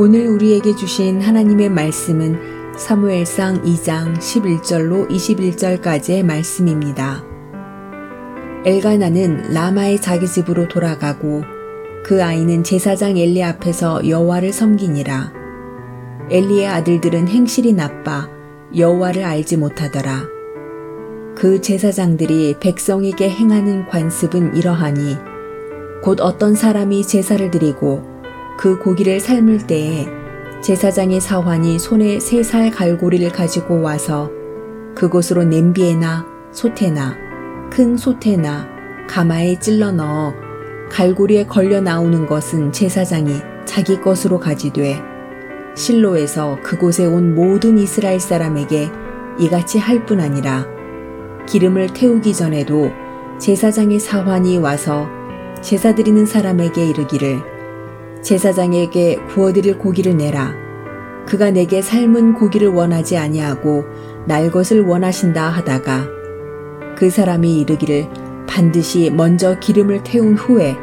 오늘 0.00 0.28
우리에게 0.28 0.76
주신 0.76 1.20
하나님의 1.20 1.70
말씀은 1.70 2.38
사무엘상 2.76 3.64
2장 3.64 4.16
11절로 4.16 5.10
21절까지의 5.10 6.24
말씀입니다. 6.24 7.24
엘가나는 8.64 9.52
라마의 9.52 10.00
자기 10.00 10.28
집으로 10.28 10.68
돌아가고 10.68 11.42
그 12.04 12.22
아이는 12.22 12.62
제사장 12.62 13.16
엘리 13.16 13.42
앞에서 13.42 14.08
여호와를 14.08 14.52
섬기니라. 14.52 15.32
엘리의 16.30 16.68
아들들은 16.68 17.26
행실이 17.26 17.72
나빠 17.72 18.28
여호와를 18.76 19.24
알지 19.24 19.56
못하더라. 19.56 20.28
그 21.34 21.60
제사장들이 21.60 22.58
백성에게 22.60 23.28
행하는 23.30 23.88
관습은 23.88 24.54
이러하니 24.54 25.16
곧 26.04 26.20
어떤 26.20 26.54
사람이 26.54 27.04
제사를 27.04 27.50
드리고 27.50 28.07
그 28.58 28.76
고기를 28.76 29.20
삶을 29.20 29.68
때에 29.68 30.08
제사장의 30.62 31.20
사환이 31.20 31.78
손에 31.78 32.18
세 32.18 32.42
살 32.42 32.70
갈고리를 32.72 33.30
가지고 33.30 33.80
와서 33.80 34.30
그곳으로 34.96 35.44
냄비에나 35.44 36.26
소태나 36.50 37.16
큰 37.70 37.96
소태나 37.96 38.66
가마에 39.08 39.60
찔러 39.60 39.92
넣어 39.92 40.34
갈고리에 40.90 41.46
걸려 41.46 41.80
나오는 41.80 42.26
것은 42.26 42.72
제사장이 42.72 43.40
자기 43.64 44.00
것으로 44.00 44.40
가지되 44.40 45.00
실로에서 45.76 46.58
그곳에 46.64 47.06
온 47.06 47.36
모든 47.36 47.78
이스라엘 47.78 48.18
사람에게 48.18 48.90
이같이 49.38 49.78
할 49.78 50.04
뿐 50.04 50.18
아니라 50.20 50.66
기름을 51.46 51.92
태우기 51.92 52.34
전에도 52.34 52.90
제사장의 53.38 54.00
사환이 54.00 54.58
와서 54.58 55.06
제사 55.60 55.94
드리는 55.94 56.26
사람에게 56.26 56.86
이르기를 56.86 57.57
제사장에게 58.22 59.16
구워드릴 59.28 59.78
고기를 59.78 60.16
내라. 60.16 60.68
그가 61.28 61.50
내게 61.50 61.82
삶은 61.82 62.34
고기를 62.34 62.68
원하지 62.68 63.18
아니하고 63.18 63.84
날 64.26 64.50
것을 64.50 64.86
원하신다 64.86 65.48
하다가 65.50 66.06
그 66.96 67.10
사람이 67.10 67.60
이르기를 67.60 68.08
반드시 68.46 69.10
먼저 69.10 69.58
기름을 69.58 70.02
태운 70.04 70.34
후에 70.34 70.74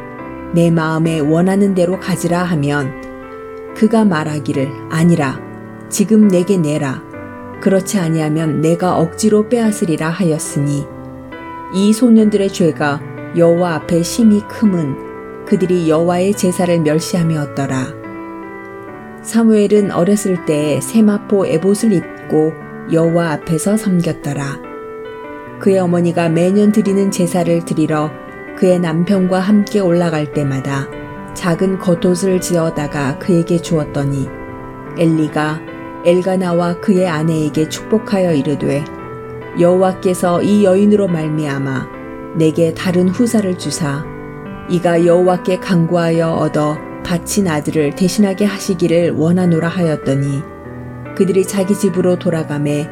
내 0.53 0.69
마음에 0.69 1.19
원하는 1.19 1.73
대로 1.73 2.00
가지라 2.00 2.44
하면 2.44 3.73
그가 3.75 4.05
말하기를 4.05 4.70
아니라 4.89 5.39
지금 5.89 6.27
내게 6.27 6.58
내라 6.58 7.03
그렇지 7.59 7.97
아니하면 7.97 8.61
내가 8.61 8.97
억지로 8.97 9.49
빼앗으리라 9.49 10.09
하였으니 10.09 10.86
이 11.73 11.92
소년들의 11.92 12.53
죄가 12.53 13.02
여호와 13.36 13.75
앞에 13.75 14.03
심히 14.03 14.42
크은 14.47 15.05
그들이 15.45 15.89
여호와의 15.89 16.33
제사를 16.33 16.79
멸시함이었더라. 16.79 17.93
사무엘은 19.21 19.91
어렸을 19.91 20.45
때 20.45 20.79
세마포 20.81 21.47
에봇을 21.47 21.93
입고 21.93 22.53
여호와 22.91 23.31
앞에서 23.31 23.77
섬겼더라. 23.77 24.61
그의 25.59 25.79
어머니가 25.79 26.29
매년 26.29 26.71
드리는 26.71 27.09
제사를 27.09 27.65
드리러 27.65 28.11
그의 28.57 28.79
남편과 28.79 29.39
함께 29.39 29.79
올라갈 29.79 30.31
때마다 30.31 30.87
작은 31.33 31.80
겉옷을 31.80 32.39
지어다가 32.39 33.19
그에게 33.19 33.57
주었더니 33.57 34.30
엘리가 34.97 35.61
엘가나와 36.05 36.80
그의 36.80 37.07
아내에게 37.07 37.67
축복하여 37.67 38.33
이르되 38.33 38.83
여호와께서 39.59 40.43
이 40.43 40.63
여인으로 40.63 41.07
말미암아 41.07 41.87
내게 42.35 42.73
다른 42.73 43.09
후사를 43.09 43.57
주사 43.57 44.14
이가 44.69 45.05
여호와께 45.05 45.59
간구하여 45.59 46.31
얻어 46.31 46.77
바친 47.03 47.47
아들을 47.47 47.95
대신하게 47.95 48.45
하시기를 48.45 49.11
원하노라 49.11 49.67
하였더니 49.67 50.41
그들이 51.16 51.45
자기 51.45 51.75
집으로 51.75 52.17
돌아가매 52.17 52.89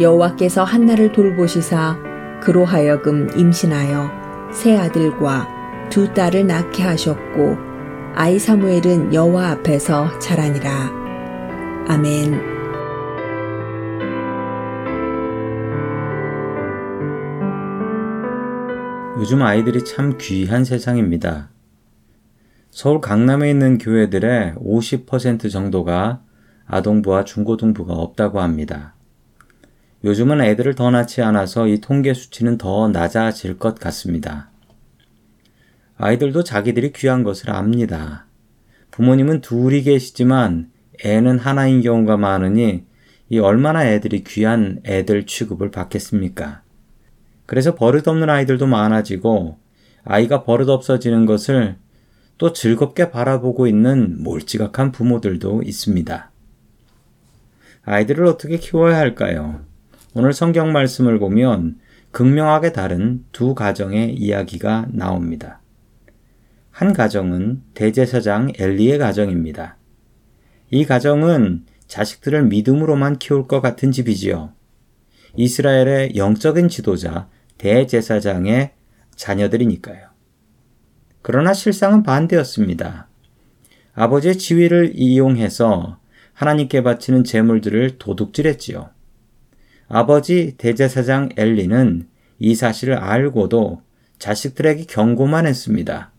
여호와께서 0.00 0.62
한나를 0.64 1.12
돌보시사 1.12 1.98
그로 2.40 2.64
하여금 2.64 3.28
임신하여 3.36 4.50
세 4.52 4.76
아들과 4.76 5.48
두 5.90 6.12
딸을 6.14 6.46
낳게 6.46 6.82
하셨고 6.82 7.56
아이 8.14 8.38
사무엘은 8.38 9.12
여호와 9.12 9.50
앞에서 9.50 10.18
자라니라. 10.18 10.70
아멘. 11.88 12.59
요즘 19.20 19.42
아이들이 19.42 19.84
참 19.84 20.16
귀한 20.18 20.64
세상입니다. 20.64 21.50
서울 22.70 23.02
강남에 23.02 23.50
있는 23.50 23.76
교회들의 23.76 24.54
50% 24.54 25.50
정도가 25.50 26.22
아동부와 26.64 27.24
중고등부가 27.24 27.92
없다고 27.92 28.40
합니다. 28.40 28.94
요즘은 30.04 30.40
애들을 30.40 30.74
더 30.74 30.90
낳지 30.90 31.20
않아서 31.20 31.68
이 31.68 31.82
통계 31.82 32.14
수치는 32.14 32.56
더 32.56 32.88
낮아질 32.88 33.58
것 33.58 33.78
같습니다. 33.78 34.48
아이들도 35.98 36.42
자기들이 36.42 36.94
귀한 36.94 37.22
것을 37.22 37.50
압니다. 37.50 38.24
부모님은 38.90 39.42
둘이 39.42 39.82
계시지만 39.82 40.70
애는 41.04 41.38
하나인 41.38 41.82
경우가 41.82 42.16
많으니 42.16 42.84
이 43.28 43.38
얼마나 43.38 43.86
애들이 43.86 44.24
귀한 44.24 44.80
애들 44.86 45.26
취급을 45.26 45.70
받겠습니까? 45.70 46.62
그래서 47.50 47.74
버릇없는 47.74 48.30
아이들도 48.30 48.68
많아지고 48.68 49.58
아이가 50.04 50.44
버릇없어지는 50.44 51.26
것을 51.26 51.78
또 52.38 52.52
즐겁게 52.52 53.10
바라보고 53.10 53.66
있는 53.66 54.22
몰지각한 54.22 54.92
부모들도 54.92 55.64
있습니다. 55.64 56.30
아이들을 57.82 58.24
어떻게 58.26 58.56
키워야 58.56 58.96
할까요? 58.96 59.64
오늘 60.14 60.32
성경 60.32 60.70
말씀을 60.70 61.18
보면 61.18 61.80
극명하게 62.12 62.70
다른 62.70 63.24
두 63.32 63.56
가정의 63.56 64.14
이야기가 64.14 64.86
나옵니다. 64.92 65.60
한 66.70 66.92
가정은 66.92 67.62
대제사장 67.74 68.52
엘리의 68.56 68.98
가정입니다. 68.98 69.76
이 70.70 70.84
가정은 70.84 71.64
자식들을 71.88 72.44
믿음으로만 72.44 73.18
키울 73.18 73.48
것 73.48 73.60
같은 73.60 73.90
집이지요. 73.90 74.52
이스라엘의 75.34 76.14
영적인 76.14 76.68
지도자 76.68 77.28
대제사장의 77.60 78.70
자녀들이니까요. 79.14 80.08
그러나 81.20 81.52
실상은 81.52 82.02
반대였습니다. 82.02 83.08
아버지의 83.92 84.38
지위를 84.38 84.92
이용해서 84.94 85.98
하나님께 86.32 86.82
바치는 86.82 87.24
제물들을 87.24 87.98
도둑질했지요. 87.98 88.88
아버지 89.88 90.54
대제사장 90.56 91.28
엘리는 91.36 92.08
이 92.38 92.54
사실을 92.54 92.94
알고도 92.94 93.82
자식들에게 94.18 94.84
경고만 94.84 95.46
했습니다. 95.46 96.12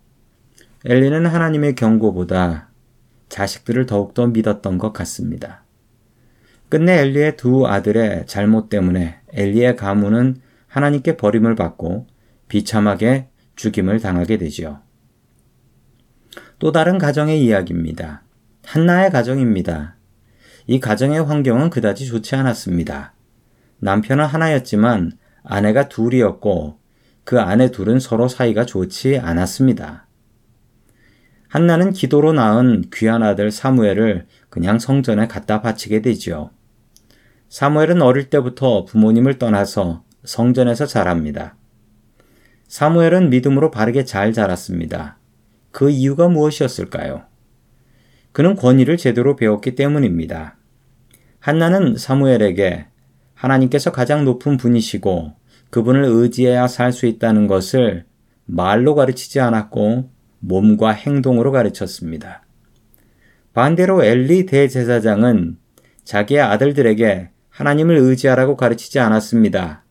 엘리는 0.86 1.26
하나님의 1.26 1.74
경고보다 1.74 2.70
자식들을 3.30 3.88
더욱더 3.88 4.28
믿었던 4.28 4.78
것 4.78 4.94
같습니다. 4.94 5.64
끝내 6.70 7.00
엘리의 7.00 7.38
두 7.38 7.66
아들의 7.66 8.28
잘못 8.28 8.70
때문에 8.70 9.22
엘리의 9.34 9.76
가문은 9.76 10.51
하나님께 10.72 11.18
버림을 11.18 11.56
받고 11.56 12.08
비참하게 12.48 13.28
죽임을 13.58 14.00
당하게 14.00 14.38
되지요. 14.38 14.80
또 16.60 16.72
다른 16.72 16.98
가정의 16.98 17.44
이야기입니다. 17.44 18.24
한나의 18.64 19.12
가정입니다. 19.12 19.98
이 20.68 20.80
가정의 20.80 21.22
환경은 21.26 21.72
그다지 21.72 22.06
좋지 22.06 22.36
않았습니다. 22.36 23.14
남편은 23.80 24.24
하나였지만 24.24 25.12
아내가 25.44 25.90
둘이었고 25.90 26.80
그 27.26 27.42
아내 27.42 27.70
둘은 27.70 28.00
서로 28.00 28.30
사이가 28.30 28.66
좋지 28.66 29.18
않았습니다. 29.18 30.08
한나는 31.50 31.92
기도로 31.92 32.32
낳은 32.32 32.86
귀한 32.94 33.24
아들 33.24 33.52
사무엘을 33.52 34.26
그냥 34.50 34.80
성전에 34.80 35.28
갖다 35.28 35.62
바치게 35.62 36.02
되지요. 36.02 36.52
사무엘은 37.50 38.02
어릴 38.02 38.30
때부터 38.30 38.86
부모님을 38.86 39.38
떠나서 39.38 40.06
성전에서 40.24 40.86
자랍니다. 40.86 41.56
사무엘은 42.68 43.30
믿음으로 43.30 43.72
바르게 43.72 44.06
잘 44.06 44.34
자랐습니다. 44.34 45.18
그 45.72 45.90
이유가 45.90 46.28
무엇이었을까요? 46.28 47.24
그는 48.32 48.56
권위를 48.56 48.98
제대로 48.98 49.36
배웠기 49.36 49.76
때문입니다. 49.76 50.58
한나는 51.40 51.98
사무엘에게 51.98 52.88
하나님께서 53.34 53.92
가장 53.92 54.24
높은 54.24 54.58
분이시고 54.58 55.34
그분을 55.70 56.04
의지해야 56.06 56.68
살 56.68 56.92
수 56.94 57.08
있다는 57.08 57.48
것을 57.48 58.06
말로 58.46 58.96
가르치지 58.96 59.40
않았고 59.40 60.12
몸과 60.40 60.92
행동으로 60.92 61.52
가르쳤습니다. 61.52 62.46
반대로 63.54 64.04
엘리 64.04 64.46
대제사장은 64.46 65.58
자기의 66.04 66.42
아들들에게 66.42 67.30
하나님을 67.50 67.96
의지하라고 67.98 68.56
가르치지 68.56 69.00
않았습니다. 69.00 69.84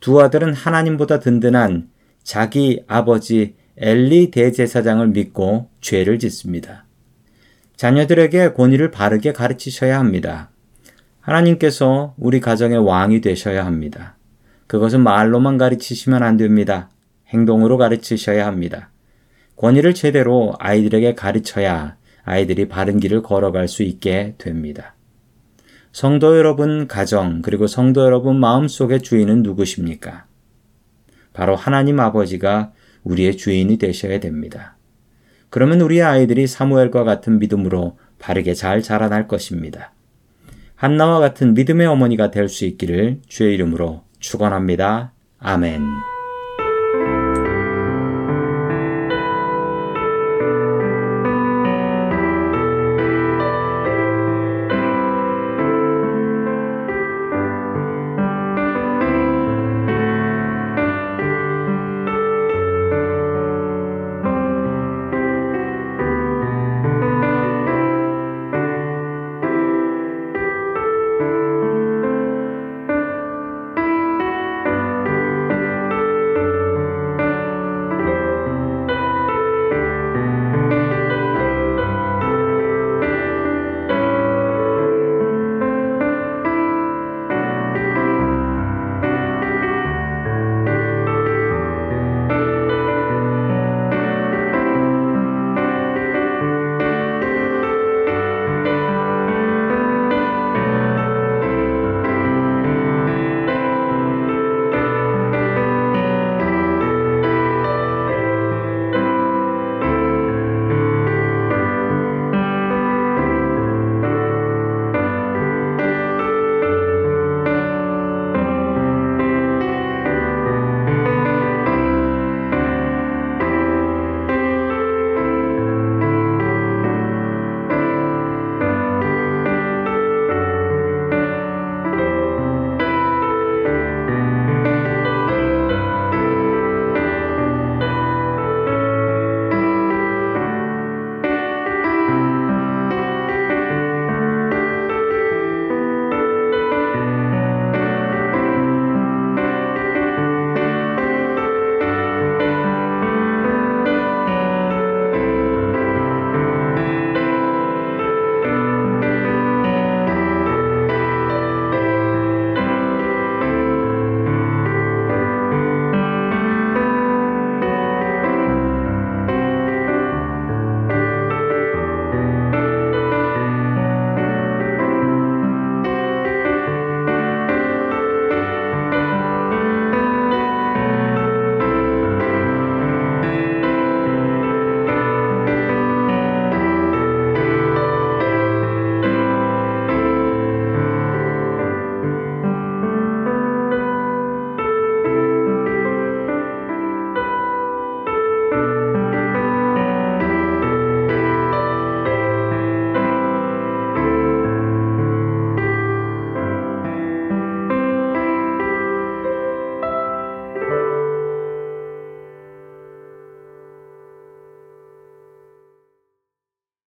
두 0.00 0.20
아들은 0.20 0.54
하나님보다 0.54 1.20
든든한 1.20 1.90
자기 2.22 2.82
아버지 2.86 3.54
엘리 3.76 4.30
대제사장을 4.30 5.06
믿고 5.08 5.68
죄를 5.80 6.18
짓습니다. 6.18 6.84
자녀들에게 7.76 8.52
권위를 8.52 8.90
바르게 8.90 9.32
가르치셔야 9.32 9.98
합니다. 9.98 10.50
하나님께서 11.20 12.14
우리 12.18 12.40
가정의 12.40 12.78
왕이 12.78 13.20
되셔야 13.20 13.64
합니다. 13.64 14.16
그것은 14.66 15.00
말로만 15.00 15.58
가르치시면 15.58 16.22
안 16.22 16.36
됩니다. 16.36 16.90
행동으로 17.28 17.76
가르치셔야 17.76 18.46
합니다. 18.46 18.90
권위를 19.56 19.94
제대로 19.94 20.54
아이들에게 20.58 21.14
가르쳐야 21.14 21.96
아이들이 22.24 22.68
바른 22.68 23.00
길을 23.00 23.22
걸어갈 23.22 23.68
수 23.68 23.82
있게 23.82 24.34
됩니다. 24.38 24.94
성도 25.92 26.38
여러분 26.38 26.86
가정 26.86 27.42
그리고 27.42 27.66
성도 27.66 28.02
여러분 28.02 28.38
마음속의 28.38 29.02
주인은 29.02 29.42
누구십니까? 29.42 30.26
바로 31.32 31.56
하나님 31.56 31.98
아버지가 32.00 32.72
우리의 33.02 33.36
주인이 33.36 33.76
되셔야 33.76 34.20
됩니다. 34.20 34.76
그러면 35.48 35.80
우리 35.80 36.00
아이들이 36.02 36.46
사무엘과 36.46 37.04
같은 37.04 37.38
믿음으로 37.38 37.98
바르게 38.18 38.54
잘 38.54 38.82
자라날 38.82 39.26
것입니다. 39.26 39.92
한나와 40.76 41.18
같은 41.18 41.54
믿음의 41.54 41.86
어머니가 41.86 42.30
될 42.30 42.48
수 42.48 42.64
있기를 42.64 43.20
주의 43.26 43.54
이름으로 43.54 44.04
축원합니다. 44.20 45.12
아멘. 45.38 46.09